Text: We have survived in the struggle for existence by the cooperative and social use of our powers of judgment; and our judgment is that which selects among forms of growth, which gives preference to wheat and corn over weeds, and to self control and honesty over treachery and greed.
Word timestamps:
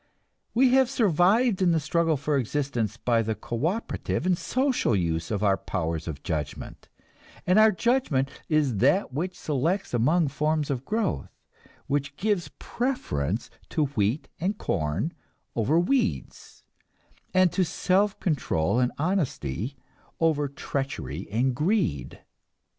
We 0.55 0.69
have 0.69 0.89
survived 0.89 1.61
in 1.61 1.73
the 1.73 1.79
struggle 1.79 2.17
for 2.17 2.35
existence 2.35 2.97
by 2.97 3.21
the 3.21 3.35
cooperative 3.35 4.25
and 4.25 4.35
social 4.35 4.95
use 4.95 5.29
of 5.29 5.43
our 5.43 5.57
powers 5.57 6.07
of 6.07 6.23
judgment; 6.23 6.89
and 7.45 7.59
our 7.59 7.71
judgment 7.71 8.31
is 8.49 8.77
that 8.77 9.13
which 9.13 9.37
selects 9.37 9.93
among 9.93 10.29
forms 10.29 10.71
of 10.71 10.85
growth, 10.85 11.29
which 11.85 12.15
gives 12.17 12.49
preference 12.57 13.51
to 13.69 13.85
wheat 13.95 14.27
and 14.39 14.57
corn 14.57 15.13
over 15.55 15.79
weeds, 15.79 16.63
and 17.31 17.51
to 17.51 17.63
self 17.63 18.19
control 18.19 18.79
and 18.79 18.91
honesty 18.97 19.77
over 20.19 20.47
treachery 20.47 21.27
and 21.29 21.55
greed. 21.55 22.23